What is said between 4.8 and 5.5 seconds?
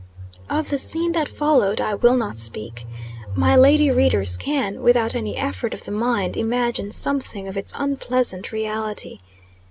without any